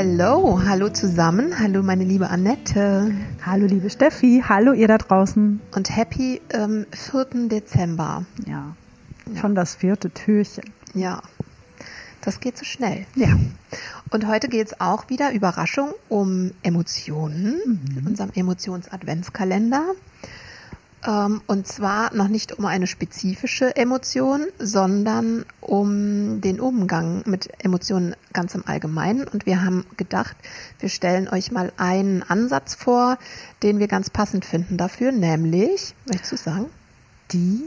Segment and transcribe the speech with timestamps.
[0.00, 1.58] Hallo, hallo zusammen.
[1.58, 3.12] Hallo meine liebe Annette.
[3.44, 5.60] Hallo liebe Steffi, hallo ihr da draußen.
[5.74, 7.48] Und happy ähm, 4.
[7.48, 8.24] Dezember.
[8.46, 8.76] Ja,
[9.26, 10.62] ja, schon das vierte Türchen.
[10.94, 11.20] Ja,
[12.20, 13.06] das geht so schnell.
[13.16, 13.36] Ja.
[14.10, 18.06] Und heute geht es auch wieder, Überraschung, um Emotionen, mhm.
[18.06, 19.82] unserem Emotions-Adventskalender.
[21.06, 28.16] Ähm, und zwar noch nicht um eine spezifische Emotion, sondern um den Umgang mit Emotionen
[28.32, 29.28] ganz im Allgemeinen.
[29.28, 30.36] Und wir haben gedacht,
[30.80, 33.18] wir stellen euch mal einen Ansatz vor,
[33.62, 36.66] den wir ganz passend finden dafür, nämlich, möchtest du sagen?
[37.32, 37.62] Die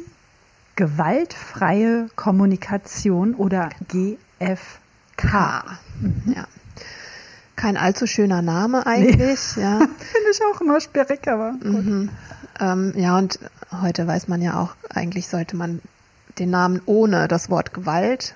[0.75, 5.63] gewaltfreie Kommunikation oder GFK.
[5.99, 6.33] Mhm.
[6.35, 6.47] Ja.
[7.55, 9.55] Kein allzu schöner Name eigentlich.
[9.55, 9.61] Nee.
[9.61, 9.77] Ja.
[9.77, 11.51] Finde ich auch immer sperrig, aber.
[11.51, 12.09] Mhm.
[12.61, 13.39] Ähm, ja, und
[13.81, 15.81] heute weiß man ja auch, eigentlich sollte man
[16.37, 18.35] den Namen ohne das Wort Gewalt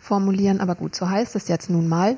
[0.00, 2.16] formulieren, aber gut, so heißt es jetzt nun mal.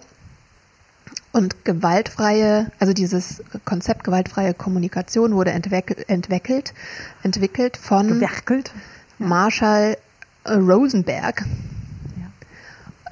[1.33, 6.73] Und gewaltfreie, also dieses Konzept gewaltfreie Kommunikation wurde entwickelt, entwickelt,
[7.23, 8.73] entwickelt von Gewerkelt.
[9.19, 9.98] Marshall
[10.48, 11.45] Rosenberg.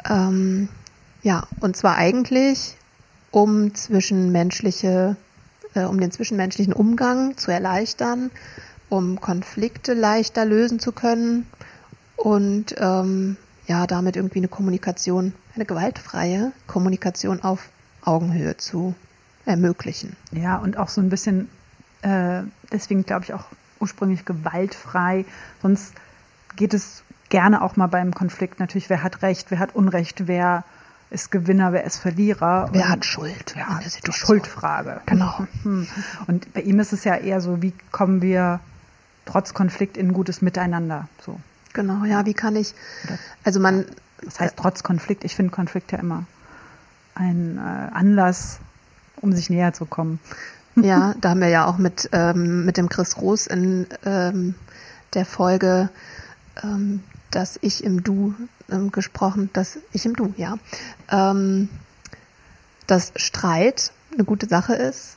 [0.04, 0.28] Ja.
[0.28, 0.68] Ähm,
[1.22, 2.76] ja, und zwar eigentlich,
[3.30, 5.16] um zwischenmenschliche
[5.74, 8.30] äh, um den zwischenmenschlichen Umgang zu erleichtern,
[8.88, 11.46] um Konflikte leichter lösen zu können
[12.16, 17.68] und ähm, ja, damit irgendwie eine Kommunikation, eine gewaltfreie Kommunikation auf
[18.04, 18.94] Augenhöhe zu
[19.46, 20.16] ermöglichen.
[20.32, 21.48] Ja, und auch so ein bisschen,
[22.02, 23.44] äh, deswegen glaube ich auch
[23.80, 25.24] ursprünglich gewaltfrei,
[25.62, 25.94] sonst
[26.56, 30.64] geht es gerne auch mal beim Konflikt natürlich, wer hat Recht, wer hat Unrecht, wer
[31.10, 32.68] ist Gewinner, wer ist Verlierer.
[32.72, 33.54] Wer hat Schuld?
[33.56, 35.00] Ja, die Schuldfrage.
[35.06, 35.46] Genau.
[35.62, 35.86] Mhm.
[36.26, 38.60] Und bei ihm ist es ja eher so, wie kommen wir
[39.26, 41.08] trotz Konflikt in ein gutes Miteinander?
[41.24, 41.38] So.
[41.72, 42.74] Genau, ja, wie kann ich,
[43.42, 43.84] also man.
[44.22, 46.24] Das heißt trotz Konflikt, ich finde Konflikt ja immer
[47.14, 48.60] ein äh, Anlass,
[49.20, 50.18] um sich näher zu kommen.
[50.76, 54.54] Ja, da haben wir ja auch mit, ähm, mit dem Chris Roos in ähm,
[55.12, 55.90] der Folge
[56.62, 57.02] ähm,
[57.34, 58.34] das Ich im Du
[58.70, 60.56] ähm, gesprochen, das Ich im Du, ja.
[61.10, 61.68] Ähm,
[62.86, 65.16] dass Streit eine gute Sache ist,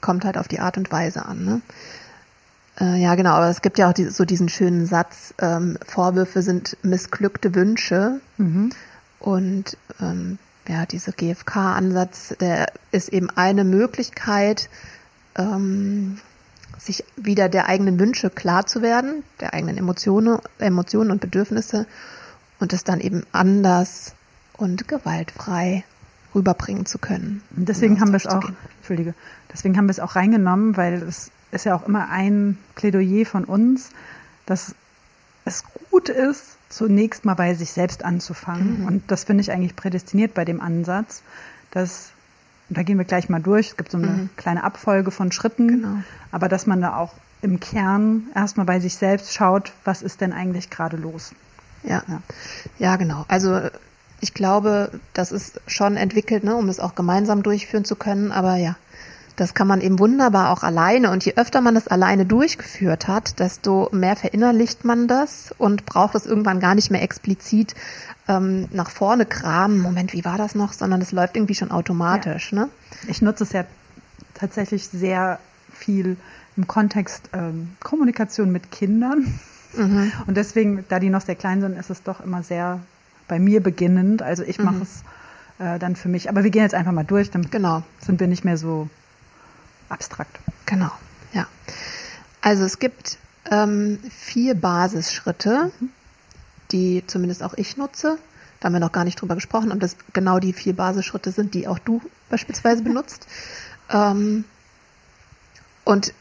[0.00, 1.44] kommt halt auf die Art und Weise an.
[1.44, 1.60] Ne?
[2.80, 6.42] Äh, ja, genau, aber es gibt ja auch die, so diesen schönen Satz, ähm, Vorwürfe
[6.42, 8.20] sind missglückte Wünsche.
[8.36, 8.70] Mhm.
[9.18, 10.38] Und ähm,
[10.68, 14.68] ja, dieser GFK-Ansatz, der ist eben eine Möglichkeit,
[15.34, 16.18] ähm,
[16.88, 21.86] sich wieder der eigenen Wünsche klar zu werden, der eigenen Emotionen, Emotionen und Bedürfnisse
[22.58, 24.14] und es dann eben anders
[24.54, 25.84] und gewaltfrei
[26.34, 27.42] rüberbringen zu können.
[27.56, 29.14] Und deswegen haben wir es auch, Entschuldige,
[29.52, 33.44] deswegen haben wir es auch reingenommen, weil es ist ja auch immer ein Plädoyer von
[33.44, 33.90] uns,
[34.46, 34.74] dass
[35.44, 38.80] es gut ist, zunächst mal bei sich selbst anzufangen.
[38.80, 38.86] Mhm.
[38.86, 41.22] Und das finde ich eigentlich prädestiniert bei dem Ansatz,
[41.70, 42.12] dass
[42.68, 43.68] und da gehen wir gleich mal durch.
[43.68, 44.30] Es gibt so eine mhm.
[44.36, 46.02] kleine Abfolge von Schritten, genau.
[46.30, 50.32] Aber dass man da auch im Kern erstmal bei sich selbst schaut, was ist denn
[50.32, 51.32] eigentlich gerade los.
[51.84, 52.02] Ja.
[52.08, 52.20] ja,
[52.78, 53.24] ja, genau.
[53.28, 53.60] Also
[54.20, 58.32] ich glaube, das ist schon entwickelt, ne, um es auch gemeinsam durchführen zu können.
[58.32, 58.76] Aber ja,
[59.36, 61.12] das kann man eben wunderbar auch alleine.
[61.12, 66.16] Und je öfter man das alleine durchgeführt hat, desto mehr verinnerlicht man das und braucht
[66.16, 67.74] es irgendwann gar nicht mehr explizit
[68.26, 72.52] ähm, nach vorne kramen, Moment, wie war das noch, sondern es läuft irgendwie schon automatisch.
[72.52, 72.62] Ja.
[72.62, 72.68] Ne?
[73.06, 73.64] Ich nutze es ja
[74.34, 75.38] tatsächlich sehr
[75.78, 76.16] viel
[76.56, 79.40] im Kontext ähm, Kommunikation mit Kindern.
[79.76, 80.12] Mhm.
[80.26, 82.80] Und deswegen, da die noch sehr klein sind, ist es doch immer sehr
[83.28, 84.22] bei mir beginnend.
[84.22, 84.82] Also ich mache mhm.
[84.82, 85.02] es
[85.58, 86.28] äh, dann für mich.
[86.28, 87.82] Aber wir gehen jetzt einfach mal durch, dann genau.
[88.00, 88.88] sind wir nicht mehr so
[89.88, 90.38] abstrakt.
[90.66, 90.90] Genau,
[91.32, 91.46] ja.
[92.40, 93.18] Also es gibt
[93.50, 95.90] ähm, vier Basisschritte, mhm
[96.70, 98.18] die zumindest auch ich nutze.
[98.60, 101.54] Da haben wir noch gar nicht drüber gesprochen und das genau die vier Basisschritte sind,
[101.54, 103.26] die auch du beispielsweise benutzt.
[103.90, 104.44] Ähm,
[105.88, 106.12] und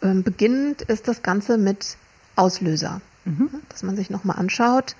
[0.00, 1.96] ähm, beginnend ist das Ganze mit
[2.36, 3.50] Auslöser, mhm.
[3.68, 4.94] dass man sich nochmal anschaut,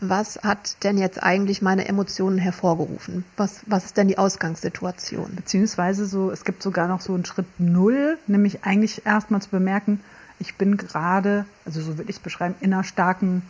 [0.00, 3.24] was hat denn jetzt eigentlich meine Emotionen hervorgerufen?
[3.38, 5.34] Was, was ist denn die Ausgangssituation?
[5.34, 10.00] Beziehungsweise so, es gibt sogar noch so einen Schritt Null, nämlich eigentlich erstmal zu bemerken,
[10.38, 13.40] ich bin gerade, also so würde ich es beschreiben, in einer starken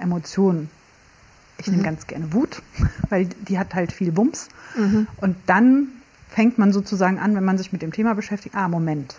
[0.00, 0.68] Emotion.
[1.58, 1.74] Ich mhm.
[1.74, 2.60] nehme ganz gerne Wut,
[3.08, 4.48] weil die hat halt viel Wumms.
[4.76, 5.06] Mhm.
[5.18, 5.92] Und dann
[6.30, 8.54] fängt man sozusagen an, wenn man sich mit dem Thema beschäftigt.
[8.54, 9.16] Ah, Moment.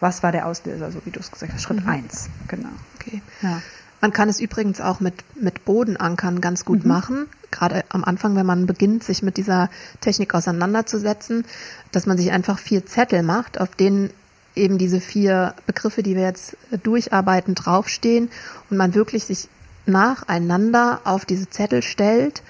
[0.00, 1.62] Was war der Auslöser, so wie du es gesagt hast?
[1.62, 1.88] Schritt Mhm.
[1.88, 2.68] eins, genau.
[2.96, 3.22] Okay.
[3.42, 3.60] Ja.
[4.00, 7.26] Man kann es übrigens auch mit, mit Bodenankern ganz gut machen.
[7.50, 9.70] Gerade am Anfang, wenn man beginnt, sich mit dieser
[10.00, 11.44] Technik auseinanderzusetzen,
[11.90, 14.10] dass man sich einfach vier Zettel macht, auf denen
[14.54, 18.30] eben diese vier Begriffe, die wir jetzt äh, durcharbeiten, draufstehen
[18.70, 19.48] und man wirklich sich
[19.86, 22.42] nacheinander auf diese Zettel stellt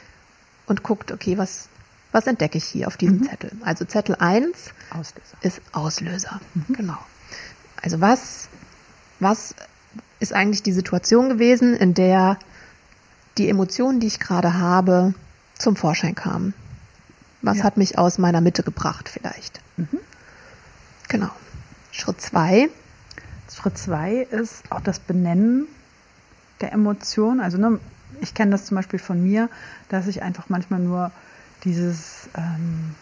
[0.67, 1.69] und guckt, okay, was,
[2.13, 3.53] was entdecke ich hier auf diesem Zettel?
[3.63, 5.37] Also Zettel 1 Auslöser.
[5.43, 6.41] ist Auslöser.
[6.69, 6.99] Genau.
[7.83, 8.49] Also was,
[9.21, 9.55] was
[10.21, 12.39] ist eigentlich die Situation gewesen, in der
[13.37, 15.15] die Emotionen, die ich gerade habe,
[15.59, 16.55] zum Vorschein kamen?
[17.43, 17.65] Was Ja.
[17.65, 19.61] hat mich aus meiner Mitte gebracht vielleicht?
[21.09, 21.31] Genau.
[21.93, 22.69] Schritt zwei.
[23.55, 25.67] Schritt zwei ist auch das Benennen
[26.61, 27.41] der Emotion.
[27.41, 27.79] Also ne,
[28.21, 29.49] ich kenne das zum Beispiel von mir,
[29.89, 31.13] dass ich einfach manchmal nur
[31.65, 32.95] dieses ähm,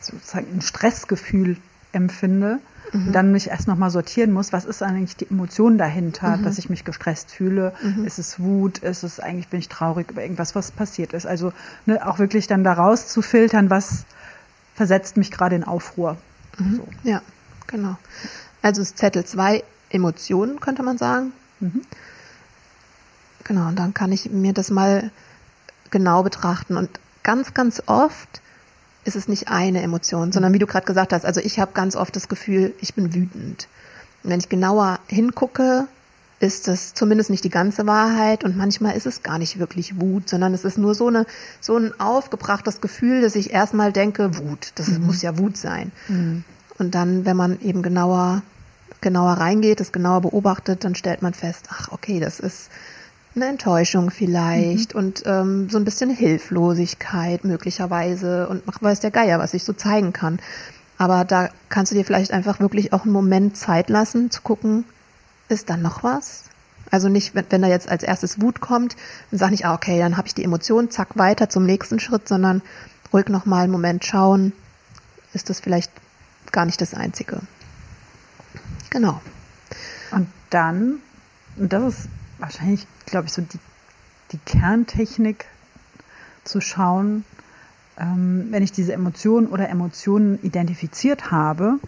[0.00, 1.56] sozusagen ein Stressgefühl
[1.92, 2.58] empfinde
[2.92, 6.70] und dann mich erst nochmal sortieren muss, was ist eigentlich die Emotion dahinter, dass ich
[6.70, 7.72] mich gestresst fühle.
[8.04, 8.78] Ist es Wut?
[8.78, 11.26] Ist es eigentlich, bin ich traurig über irgendwas, was passiert ist?
[11.26, 11.52] Also
[11.84, 14.04] ne, auch wirklich dann daraus zu filtern, was
[14.76, 16.16] versetzt mich gerade in Aufruhr.
[16.58, 16.86] So.
[17.02, 17.22] Ja,
[17.66, 17.96] genau.
[18.62, 21.32] Also ist Zettel zwei Emotionen, könnte man sagen.
[23.44, 25.10] Genau, und dann kann ich mir das mal
[25.90, 26.76] genau betrachten.
[26.76, 26.90] Und
[27.26, 28.40] ganz, ganz oft
[29.04, 31.96] ist es nicht eine Emotion, sondern wie du gerade gesagt hast, also ich habe ganz
[31.96, 33.66] oft das Gefühl, ich bin wütend.
[34.22, 35.88] Und wenn ich genauer hingucke,
[36.38, 40.28] ist das zumindest nicht die ganze Wahrheit und manchmal ist es gar nicht wirklich Wut,
[40.28, 41.26] sondern es ist nur so eine
[41.60, 45.90] so ein aufgebrachtes Gefühl, dass ich erstmal denke, Wut, das muss ja Wut sein.
[46.78, 48.42] Und dann, wenn man eben genauer
[49.00, 52.70] genauer reingeht, es genauer beobachtet, dann stellt man fest, ach okay, das ist
[53.36, 59.38] eine Enttäuschung vielleicht und ähm, so ein bisschen Hilflosigkeit möglicherweise und mach weiß der Geier,
[59.38, 60.40] was ich so zeigen kann.
[60.98, 64.84] Aber da kannst du dir vielleicht einfach wirklich auch einen Moment Zeit lassen, zu gucken,
[65.48, 66.44] ist da noch was?
[66.90, 68.96] Also nicht, wenn, wenn da jetzt als erstes Wut kommt,
[69.30, 72.28] dann sag nicht, ah, okay, dann habe ich die Emotion, zack, weiter zum nächsten Schritt,
[72.28, 72.62] sondern
[73.12, 74.52] ruhig nochmal einen Moment schauen,
[75.34, 75.92] ist das vielleicht
[76.52, 77.40] gar nicht das Einzige.
[78.88, 79.20] Genau.
[80.12, 81.00] Und dann,
[81.56, 82.08] und das ist
[82.46, 83.58] wahrscheinlich, glaube ich, so die,
[84.30, 85.46] die Kerntechnik
[86.44, 87.24] zu schauen,
[87.98, 91.80] ähm, wenn ich diese Emotion oder Emotionen identifiziert habe,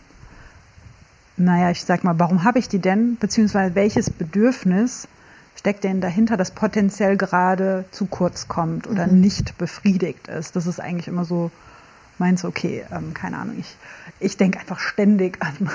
[1.36, 3.16] naja, ich sag mal, warum habe ich die denn?
[3.20, 5.06] Beziehungsweise welches Bedürfnis
[5.54, 10.56] steckt denn dahinter, das potenziell gerade zu kurz kommt oder nicht befriedigt ist?
[10.56, 11.52] Das ist eigentlich immer so,
[12.18, 13.76] meinst du, okay, ähm, keine Ahnung, ich,
[14.18, 15.70] ich denke einfach ständig an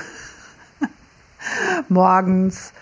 [1.88, 2.74] morgens,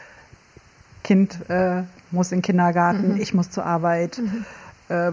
[1.03, 4.21] Kind äh, muss in den Kindergarten, ich muss zur Arbeit.
[4.89, 5.13] Äh,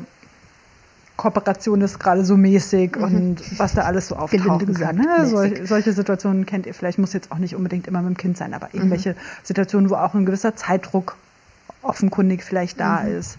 [1.18, 4.96] Kooperation ist gerade so mäßig und was da alles so kann.
[4.96, 5.28] Ne?
[5.28, 8.38] Sol solche Situationen kennt ihr vielleicht, muss jetzt auch nicht unbedingt immer mit dem Kind
[8.38, 11.18] sein, aber irgendwelche Situationen, wo auch ein gewisser Zeitdruck
[11.82, 13.38] offenkundig vielleicht da ist.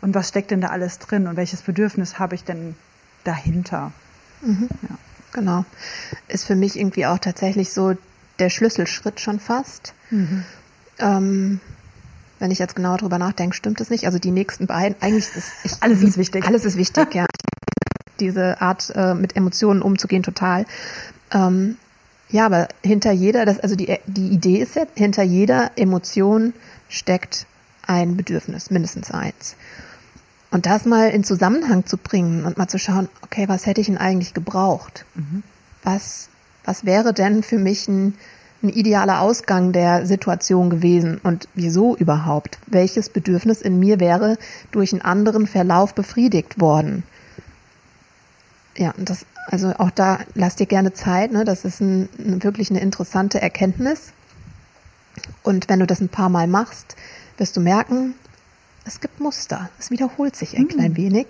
[0.00, 2.74] Und was steckt denn da alles drin und welches Bedürfnis habe ich denn
[3.22, 3.92] dahinter?
[4.42, 4.96] Ja.
[5.32, 5.64] Genau.
[6.28, 7.96] Ist für mich irgendwie auch tatsächlich so
[8.38, 9.94] der Schlüsselschritt schon fast.
[10.98, 11.60] Ähm,
[12.42, 14.04] wenn ich jetzt genau drüber nachdenke, stimmt es nicht.
[14.04, 16.44] Also die nächsten beiden, eigentlich ist ich, Alles ist wichtig.
[16.44, 17.24] Alles ist wichtig, ja.
[18.18, 20.66] Diese Art, äh, mit Emotionen umzugehen, total.
[21.30, 21.76] Ähm,
[22.30, 26.52] ja, aber hinter jeder, das, also die, die Idee ist ja, hinter jeder Emotion
[26.88, 27.46] steckt
[27.86, 29.54] ein Bedürfnis, mindestens eins.
[30.50, 33.86] Und das mal in Zusammenhang zu bringen und mal zu schauen, okay, was hätte ich
[33.86, 35.06] denn eigentlich gebraucht?
[35.84, 36.28] Was,
[36.64, 38.14] was wäre denn für mich ein,
[38.62, 42.58] ein idealer Ausgang der Situation gewesen und wieso überhaupt?
[42.66, 44.38] Welches Bedürfnis in mir wäre
[44.70, 47.02] durch einen anderen Verlauf befriedigt worden?
[48.76, 51.44] Ja, und das, also auch da lass dir gerne Zeit, ne?
[51.44, 54.12] Das ist ein, wirklich eine interessante Erkenntnis.
[55.42, 56.96] Und wenn du das ein paar Mal machst,
[57.36, 58.14] wirst du merken,
[58.84, 59.70] es gibt Muster.
[59.78, 61.26] Es wiederholt sich ein klein wenig,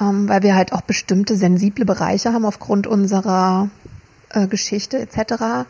[0.00, 3.70] ähm, weil wir halt auch bestimmte sensible Bereiche haben aufgrund unserer
[4.30, 5.66] äh, Geschichte etc.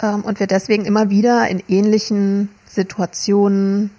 [0.00, 3.90] Ähm, und wir deswegen immer wieder in ähnlichen Situationen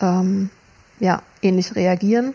[0.00, 0.50] ähm,
[0.98, 2.34] ja, ähnlich reagieren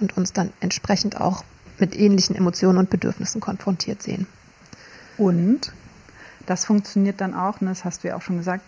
[0.00, 1.44] und uns dann entsprechend auch
[1.78, 4.26] mit ähnlichen Emotionen und Bedürfnissen konfrontiert sehen.
[5.16, 5.72] Und
[6.46, 8.64] das funktioniert dann auch, ne, das hast du ja auch schon gesagt,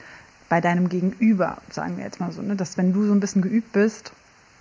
[0.49, 3.43] bei deinem Gegenüber, sagen wir jetzt mal so, ne, dass wenn du so ein bisschen
[3.43, 4.13] geübt bist,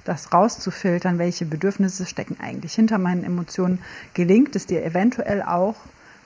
[0.04, 3.80] das rauszufiltern, welche Bedürfnisse stecken eigentlich hinter meinen Emotionen,
[4.14, 5.76] gelingt es dir eventuell auch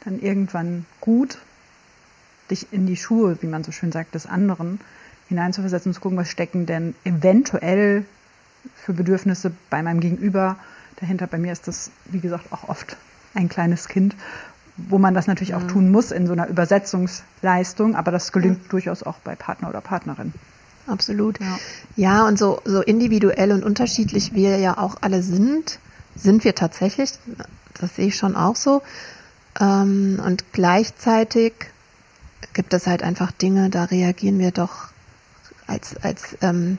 [0.04, 1.38] dann irgendwann gut,
[2.50, 4.80] dich in die Schuhe, wie man so schön sagt, des anderen
[5.28, 8.06] hineinzuversetzen und zu gucken, was stecken denn eventuell
[8.76, 10.58] für Bedürfnisse bei meinem Gegenüber
[11.00, 11.28] dahinter.
[11.28, 12.98] Bei mir ist das, wie gesagt, auch oft
[13.36, 14.16] ein kleines Kind,
[14.76, 18.70] wo man das natürlich auch tun muss in so einer Übersetzungsleistung, aber das gelingt ja.
[18.70, 20.34] durchaus auch bei Partner oder Partnerin.
[20.88, 21.40] Absolut.
[21.40, 21.60] Ja,
[21.96, 25.80] ja und so, so individuell und unterschiedlich wir ja auch alle sind,
[26.16, 27.12] sind wir tatsächlich,
[27.80, 28.82] das sehe ich schon auch so.
[29.60, 31.54] Ähm, und gleichzeitig
[32.54, 34.90] gibt es halt einfach Dinge, da reagieren wir doch
[35.68, 36.78] als, als ähm,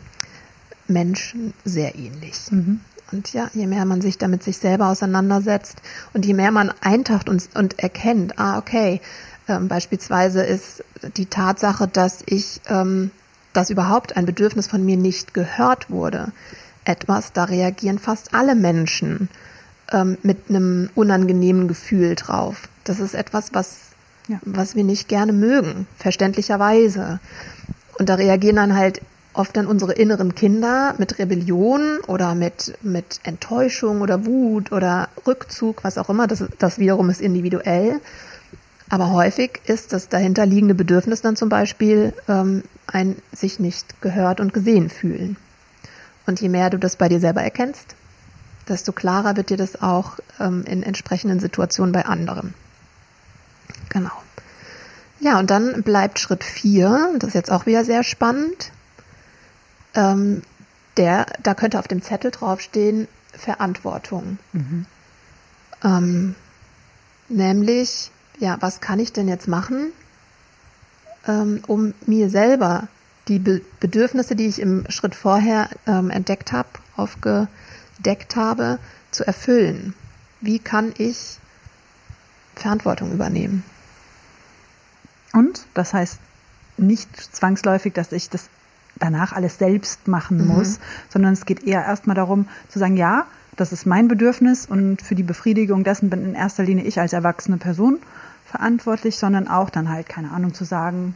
[0.88, 2.50] Menschen sehr ähnlich.
[2.50, 2.80] Mhm.
[3.12, 7.28] Und ja, je mehr man sich damit sich selber auseinandersetzt und je mehr man eintaucht
[7.28, 9.00] und, und erkennt, ah, okay,
[9.48, 10.84] ähm, beispielsweise ist
[11.16, 13.10] die Tatsache, dass ich, ähm,
[13.52, 16.32] dass überhaupt ein Bedürfnis von mir nicht gehört wurde,
[16.84, 19.28] etwas, da reagieren fast alle Menschen
[19.92, 22.68] ähm, mit einem unangenehmen Gefühl drauf.
[22.84, 23.89] Das ist etwas, was,
[24.28, 24.38] ja.
[24.44, 27.20] was wir nicht gerne mögen, verständlicherweise.
[27.98, 29.00] Und da reagieren dann halt
[29.32, 35.84] oft dann unsere inneren Kinder mit Rebellion oder mit, mit Enttäuschung oder Wut oder Rückzug,
[35.84, 36.26] was auch immer.
[36.26, 38.00] Das, das wiederum ist individuell.
[38.88, 44.52] Aber häufig ist das dahinterliegende Bedürfnis dann zum Beispiel ähm, ein sich nicht gehört und
[44.52, 45.36] gesehen fühlen.
[46.26, 47.94] Und je mehr du das bei dir selber erkennst,
[48.68, 52.54] desto klarer wird dir das auch ähm, in entsprechenden Situationen bei anderen.
[53.90, 54.10] Genau.
[55.20, 57.10] Ja, und dann bleibt Schritt vier.
[57.18, 58.72] das ist jetzt auch wieder sehr spannend,
[59.94, 60.42] ähm,
[60.96, 64.38] der, da könnte auf dem Zettel draufstehen, Verantwortung.
[64.52, 64.86] Mhm.
[65.84, 66.34] Ähm,
[67.28, 69.92] nämlich, ja, was kann ich denn jetzt machen,
[71.28, 72.88] ähm, um mir selber
[73.28, 78.78] die Be Bedürfnisse, die ich im Schritt vorher ähm, entdeckt habe, aufgedeckt habe,
[79.10, 79.94] zu erfüllen?
[80.40, 81.38] Wie kann ich
[82.56, 83.64] Verantwortung übernehmen?
[85.32, 86.18] Und das heißt
[86.76, 88.48] nicht zwangsläufig, dass ich das
[88.98, 90.48] danach alles selbst machen mhm.
[90.48, 95.02] muss, sondern es geht eher erstmal darum zu sagen, ja, das ist mein Bedürfnis und
[95.02, 97.98] für die Befriedigung dessen bin in erster Linie ich als erwachsene Person
[98.46, 101.14] verantwortlich, sondern auch dann halt, keine Ahnung, zu sagen,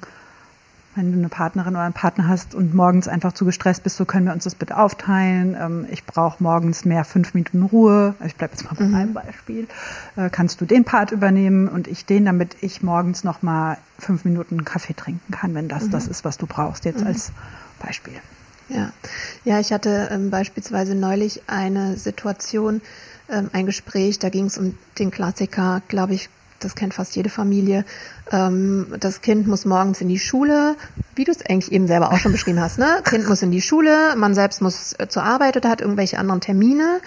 [0.94, 4.04] wenn du eine Partnerin oder einen Partner hast und morgens einfach zu gestresst bist, so
[4.04, 5.56] können wir uns das bitte aufteilen.
[5.60, 8.14] Ähm, ich brauche morgens mehr fünf Minuten Ruhe.
[8.24, 8.90] Ich bleibe jetzt mal bei mhm.
[8.90, 9.66] meinem Beispiel.
[10.16, 14.24] Äh, kannst du den Part übernehmen und ich den, damit ich morgens noch mal fünf
[14.24, 15.90] Minuten Kaffee trinken kann, wenn das mhm.
[15.90, 17.08] das ist, was du brauchst jetzt mhm.
[17.08, 17.32] als
[17.78, 18.14] Beispiel.
[18.68, 18.92] Ja,
[19.44, 22.80] ja, ich hatte ähm, beispielsweise neulich eine Situation,
[23.28, 26.30] ähm, ein Gespräch, da ging es um den Klassiker, glaube ich,
[26.64, 27.84] das kennt fast jede Familie.
[28.32, 30.76] Ähm, das Kind muss morgens in die Schule,
[31.14, 32.78] wie du es eigentlich eben selber auch schon beschrieben hast.
[32.78, 33.00] Ne?
[33.04, 36.40] Kind muss in die Schule, man selbst muss äh, zur Arbeit oder hat irgendwelche anderen
[36.40, 37.00] Termine.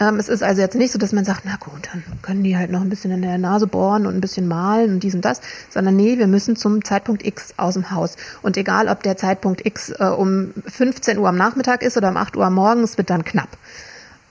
[0.00, 2.56] Ähm, es ist also jetzt nicht so, dass man sagt, na gut, dann können die
[2.56, 5.24] halt noch ein bisschen in der Nase bohren und ein bisschen malen und dies und
[5.24, 8.16] das, sondern nee, wir müssen zum Zeitpunkt X aus dem Haus.
[8.42, 12.16] Und egal, ob der Zeitpunkt X äh, um 15 Uhr am Nachmittag ist oder um
[12.16, 13.50] 8 Uhr morgens, wird dann knapp.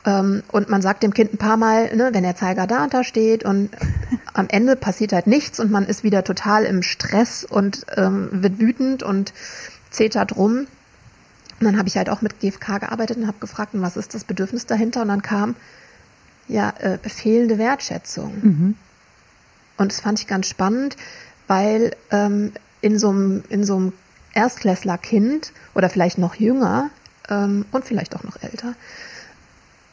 [0.05, 2.93] Ähm, und man sagt dem Kind ein paar Mal, ne, wenn der Zeiger da und
[2.93, 3.69] da steht und
[4.33, 8.59] am Ende passiert halt nichts und man ist wieder total im Stress und ähm, wird
[8.59, 9.33] wütend und
[9.89, 10.67] zetert rum.
[11.59, 14.25] Und dann habe ich halt auch mit GFK gearbeitet und habe gefragt, was ist das
[14.25, 15.03] Bedürfnis dahinter?
[15.03, 15.55] Und dann kam
[16.47, 18.33] ja äh, fehlende Wertschätzung.
[18.41, 18.75] Mhm.
[19.77, 20.97] Und das fand ich ganz spannend,
[21.47, 23.93] weil ähm, in so einem in so einem
[24.33, 26.89] Erstklässler-Kind oder vielleicht noch jünger
[27.29, 28.75] ähm, und vielleicht auch noch älter,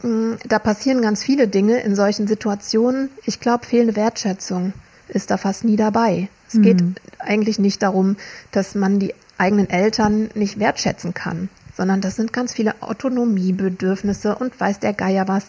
[0.02, 3.11] da passieren ganz viele Dinge in solchen Situationen.
[3.26, 4.73] Ich glaube, fehlende Wertschätzung
[5.09, 6.28] ist da fast nie dabei.
[6.49, 6.62] Es mhm.
[6.62, 6.83] geht
[7.19, 8.16] eigentlich nicht darum,
[8.52, 11.49] dass man die eigenen Eltern nicht wertschätzen kann
[11.80, 15.47] sondern das sind ganz viele Autonomiebedürfnisse und weiß der Geier was.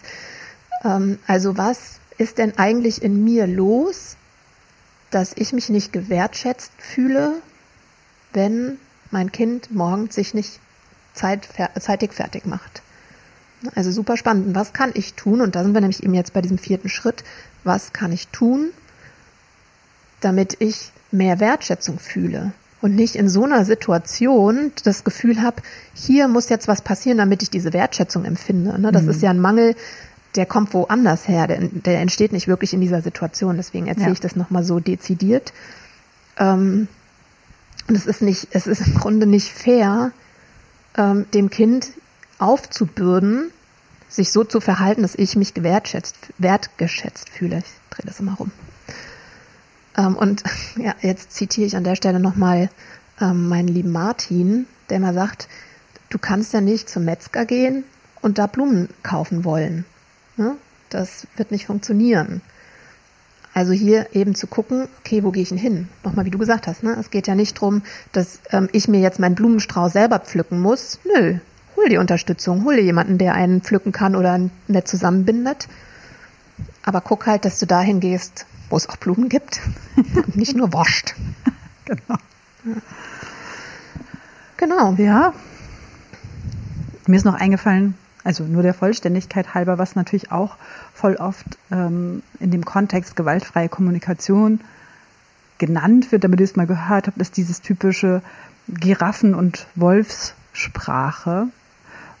[0.82, 4.16] Ähm, also was ist denn eigentlich in mir los,
[5.10, 7.34] dass ich mich nicht gewertschätzt fühle,
[8.32, 8.78] wenn
[9.10, 10.58] mein Kind morgens sich nicht
[11.12, 12.80] zeit, zeitig fertig macht?
[13.74, 14.54] Also super spannend.
[14.54, 15.40] Was kann ich tun?
[15.40, 17.24] Und da sind wir nämlich eben jetzt bei diesem vierten Schritt.
[17.64, 18.70] Was kann ich tun,
[20.20, 22.52] damit ich mehr Wertschätzung fühle?
[22.82, 25.62] und nicht in so einer Situation das Gefühl habe,
[25.94, 28.78] hier muss jetzt was passieren, damit ich diese Wertschätzung empfinde.
[28.78, 28.92] Ne?
[28.92, 29.10] Das mhm.
[29.10, 29.76] ist ja ein Mangel,
[30.34, 33.56] der kommt woanders her, der, der, entsteht nicht wirklich in dieser Situation.
[33.56, 34.12] Deswegen erzähle ja.
[34.12, 35.52] ich das nochmal so dezidiert.
[36.38, 36.88] Ähm,
[37.88, 40.10] und es ist nicht, es ist im Grunde nicht fair,
[40.96, 41.90] ähm, dem Kind
[42.42, 43.50] aufzubürden,
[44.08, 47.58] sich so zu verhalten, dass ich mich gewertschätzt, wertgeschätzt fühle.
[47.58, 48.50] Ich drehe das immer rum.
[49.96, 50.42] Ähm, und
[50.76, 52.70] ja, jetzt zitiere ich an der Stelle nochmal
[53.20, 55.48] ähm, meinen lieben Martin, der mal sagt,
[56.10, 57.84] du kannst ja nicht zum Metzger gehen
[58.20, 59.84] und da Blumen kaufen wollen.
[60.36, 60.56] Ne?
[60.90, 62.42] Das wird nicht funktionieren.
[63.54, 65.88] Also hier eben zu gucken, okay, wo gehe ich denn hin?
[66.04, 66.96] Nochmal, wie du gesagt hast, ne?
[66.98, 67.82] es geht ja nicht drum,
[68.12, 71.00] dass ähm, ich mir jetzt meinen Blumenstrauß selber pflücken muss.
[71.04, 71.38] Nö,
[71.82, 75.68] hol die Unterstützung, hol dir jemanden, der einen pflücken kann oder nett zusammenbindet.
[76.84, 79.60] Aber guck halt, dass du dahin gehst, wo es auch Blumen gibt
[79.96, 81.14] und nicht nur wascht.
[81.84, 82.18] Genau.
[84.56, 84.92] Genau.
[84.92, 85.34] Ja.
[87.08, 90.56] Mir ist noch eingefallen, also nur der Vollständigkeit halber, was natürlich auch
[90.94, 94.60] voll oft ähm, in dem Kontext gewaltfreie Kommunikation
[95.58, 98.22] genannt wird, damit ihr es mal gehört habt, ist dieses typische
[98.68, 101.48] Giraffen- und Wolfssprache.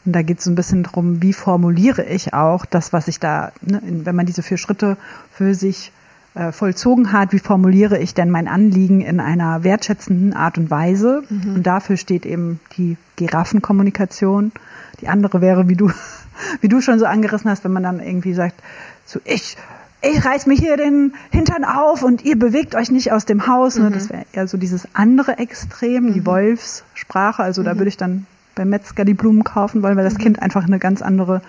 [0.04, 3.20] Und da geht es so ein bisschen darum, wie formuliere ich auch das, was ich
[3.20, 4.96] da, ne, wenn man diese vier Schritte
[5.32, 5.92] für sich
[6.34, 11.22] äh, vollzogen hat, wie formuliere ich denn mein Anliegen in einer wertschätzenden Art und Weise.
[11.28, 11.56] Mhm.
[11.56, 14.52] Und dafür steht eben die Giraffenkommunikation.
[15.00, 15.90] Die andere wäre, wie du,
[16.60, 18.60] wie du schon so angerissen hast, wenn man dann irgendwie sagt,
[19.04, 19.56] so ich,
[20.00, 23.76] ich reiß mir hier den Hintern auf und ihr bewegt euch nicht aus dem Haus.
[23.76, 23.90] Ne?
[23.90, 23.92] Mhm.
[23.92, 26.14] Das wäre eher so dieses andere Extrem, mhm.
[26.14, 27.42] die Wolfssprache.
[27.42, 27.78] Also da mhm.
[27.78, 30.22] würde ich dann beim Metzger die Blumen kaufen wollen, weil das mhm.
[30.22, 31.42] Kind einfach eine ganz andere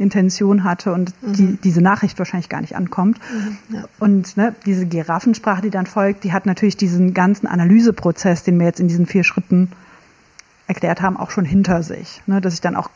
[0.00, 1.32] Intention hatte und mhm.
[1.34, 3.20] die, diese Nachricht wahrscheinlich gar nicht ankommt.
[3.32, 3.84] Mhm, ja.
[3.98, 8.66] Und ne, diese Giraffensprache, die dann folgt, die hat natürlich diesen ganzen Analyseprozess, den wir
[8.66, 9.70] jetzt in diesen vier Schritten
[10.66, 12.22] erklärt haben, auch schon hinter sich.
[12.26, 12.88] Ne, dass ich dann auch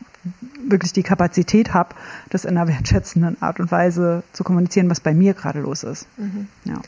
[0.67, 1.95] wirklich die Kapazität habe,
[2.31, 6.07] das in einer wertschätzenden Art und Weise zu kommunizieren, was bei mir gerade los ist.
[6.17, 6.49] Mhm.
[6.65, 6.81] Ja.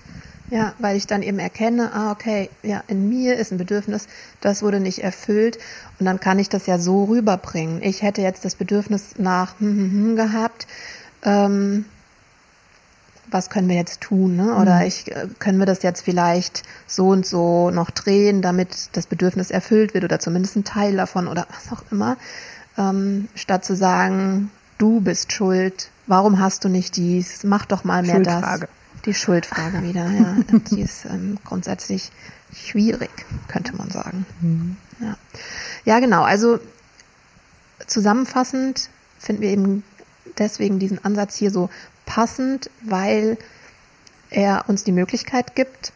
[0.51, 4.07] Ja, weil ich dann eben erkenne, ah, okay, ja, in mir ist ein Bedürfnis,
[4.41, 5.59] das wurde nicht erfüllt
[5.99, 7.83] und dann kann ich das ja so rüberbringen.
[7.83, 10.69] Ich hätte jetzt das Bedürfnis nach hm, hm, hm gehabt,
[11.25, 11.85] ähm,
[13.29, 14.55] was können wir jetzt tun, ne?
[14.55, 14.87] Oder mhm.
[14.87, 19.51] ich, äh, können wir das jetzt vielleicht so und so noch drehen, damit das Bedürfnis
[19.51, 22.17] erfüllt wird oder zumindest ein Teil davon oder was auch immer,
[22.79, 28.03] ähm, statt zu sagen, du bist schuld, warum hast du nicht dies, mach doch mal
[28.03, 28.61] mehr das.
[29.07, 30.37] Die Schuldfrage wieder, ja.
[30.71, 32.11] Die ist ähm, grundsätzlich
[32.53, 33.11] schwierig,
[33.49, 34.27] könnte man sagen.
[34.41, 34.77] Mhm.
[35.01, 35.17] Ja.
[35.85, 36.23] ja, genau.
[36.23, 36.59] Also
[37.87, 39.85] zusammenfassend finden wir eben
[40.39, 41.71] deswegen diesen Ansatz hier so
[42.05, 43.39] passend, weil
[44.31, 45.93] er uns die Möglichkeit gibt,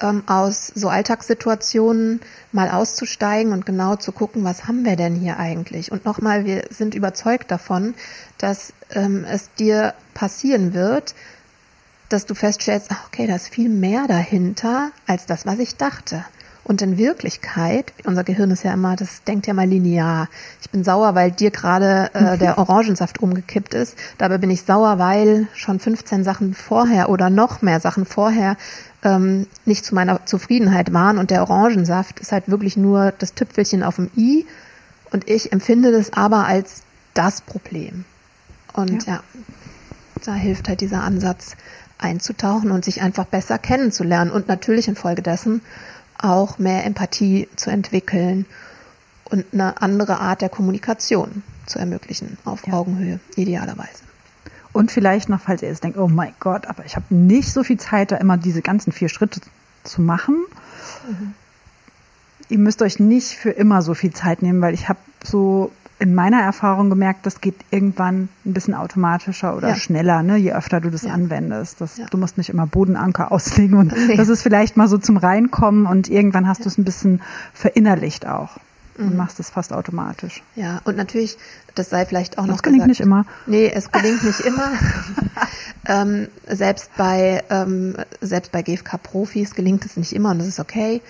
[0.00, 2.20] ähm, aus so Alltagssituationen
[2.52, 5.90] mal auszusteigen und genau zu gucken, was haben wir denn hier eigentlich?
[5.90, 7.94] Und nochmal, wir sind überzeugt davon,
[8.38, 11.14] dass ähm, es dir passieren wird,
[12.08, 16.24] dass du feststellst, okay, da ist viel mehr dahinter als das, was ich dachte.
[16.64, 20.28] Und in Wirklichkeit, unser Gehirn ist ja immer, das denkt ja mal linear.
[20.60, 23.96] Ich bin sauer, weil dir gerade äh, der Orangensaft umgekippt ist.
[24.18, 28.58] Dabei bin ich sauer, weil schon 15 Sachen vorher oder noch mehr Sachen vorher
[29.02, 31.16] ähm, nicht zu meiner Zufriedenheit waren.
[31.16, 34.44] Und der Orangensaft ist halt wirklich nur das Tüpfelchen auf dem i.
[35.10, 36.82] Und ich empfinde das aber als
[37.14, 38.04] das Problem.
[38.74, 39.22] Und ja, ja
[40.24, 41.56] da hilft halt dieser Ansatz,
[41.98, 45.60] einzutauchen und sich einfach besser kennenzulernen und natürlich infolgedessen
[46.18, 48.46] auch mehr Empathie zu entwickeln
[49.24, 52.74] und eine andere Art der Kommunikation zu ermöglichen, auf ja.
[52.74, 54.02] Augenhöhe, idealerweise.
[54.72, 57.62] Und vielleicht noch, falls ihr jetzt denkt, oh mein Gott, aber ich habe nicht so
[57.62, 59.40] viel Zeit, da immer diese ganzen vier Schritte
[59.84, 60.36] zu machen.
[61.08, 61.34] Mhm.
[62.48, 66.14] Ihr müsst euch nicht für immer so viel Zeit nehmen, weil ich habe so in
[66.14, 69.76] meiner Erfahrung gemerkt, das geht irgendwann ein bisschen automatischer oder ja.
[69.76, 71.12] schneller, ne, je öfter du das ja.
[71.12, 71.80] anwendest.
[71.80, 72.06] Das, ja.
[72.06, 74.16] Du musst nicht immer Bodenanker auslegen und nee.
[74.16, 77.20] das ist vielleicht mal so zum Reinkommen und irgendwann hast du es ein bisschen
[77.52, 78.58] verinnerlicht auch
[78.98, 79.16] und mhm.
[79.16, 80.42] machst es fast automatisch.
[80.56, 81.38] Ja, und natürlich,
[81.74, 82.56] das sei vielleicht auch das noch.
[82.56, 83.24] Das gelingt gesagt, nicht immer.
[83.46, 84.70] Nee, es gelingt nicht immer.
[85.86, 91.00] ähm, selbst bei ähm, selbst bei GFK-Profis gelingt es nicht immer und das ist okay.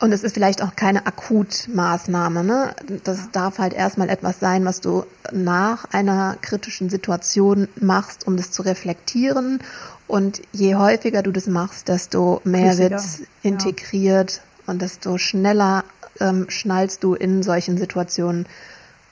[0.00, 2.44] Und es ist vielleicht auch keine Akutmaßnahme.
[2.44, 2.74] Ne?
[3.04, 8.50] Das darf halt erstmal etwas sein, was du nach einer kritischen Situation machst, um das
[8.50, 9.60] zu reflektieren.
[10.06, 13.00] Und je häufiger du das machst, desto mehr wird
[13.42, 14.72] integriert ja.
[14.72, 15.84] und desto schneller
[16.20, 18.46] ähm, schnallst du in solchen Situationen,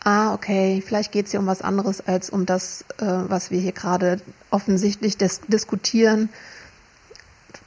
[0.05, 3.61] ah, okay, vielleicht geht es hier um was anderes als um das, äh, was wir
[3.61, 6.29] hier gerade offensichtlich dis diskutieren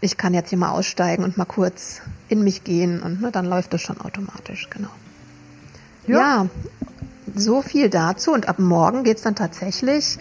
[0.01, 3.45] ich kann jetzt hier mal aussteigen und mal kurz in mich gehen und ne, dann
[3.45, 4.89] läuft das schon automatisch, genau.
[6.07, 6.17] Ja.
[6.17, 6.49] ja,
[7.35, 10.17] so viel dazu und ab morgen geht es dann tatsächlich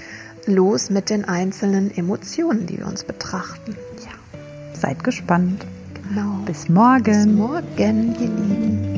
[0.47, 3.77] los mit den einzelnen Emotionen, die wir uns betrachten.
[4.05, 5.65] Ja, seid gespannt.
[6.09, 6.39] Genau.
[6.45, 7.03] Bis morgen.
[7.05, 8.94] Bis morgen, ihr Lieben.